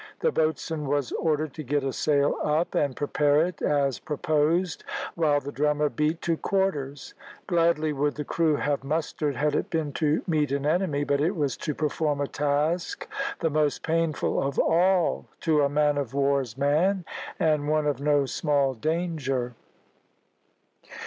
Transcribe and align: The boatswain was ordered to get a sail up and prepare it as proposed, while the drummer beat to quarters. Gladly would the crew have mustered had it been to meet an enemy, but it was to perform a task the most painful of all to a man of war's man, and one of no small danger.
The 0.21 0.31
boatswain 0.31 0.87
was 0.87 1.11
ordered 1.11 1.53
to 1.53 1.61
get 1.63 1.83
a 1.83 1.93
sail 1.93 2.35
up 2.43 2.73
and 2.73 2.95
prepare 2.95 3.45
it 3.45 3.61
as 3.61 3.99
proposed, 3.99 4.83
while 5.13 5.39
the 5.39 5.51
drummer 5.51 5.89
beat 5.89 6.23
to 6.23 6.37
quarters. 6.37 7.13
Gladly 7.45 7.93
would 7.93 8.15
the 8.15 8.23
crew 8.25 8.55
have 8.55 8.83
mustered 8.83 9.35
had 9.35 9.53
it 9.55 9.69
been 9.69 9.91
to 9.93 10.23
meet 10.25 10.51
an 10.51 10.65
enemy, 10.65 11.03
but 11.03 11.21
it 11.21 11.35
was 11.35 11.55
to 11.57 11.75
perform 11.75 12.19
a 12.19 12.25
task 12.27 13.07
the 13.41 13.51
most 13.51 13.83
painful 13.83 14.41
of 14.41 14.57
all 14.57 15.27
to 15.41 15.61
a 15.61 15.69
man 15.69 15.99
of 15.99 16.15
war's 16.15 16.57
man, 16.57 17.05
and 17.39 17.67
one 17.69 17.85
of 17.85 18.01
no 18.01 18.25
small 18.25 18.73
danger. 18.73 19.53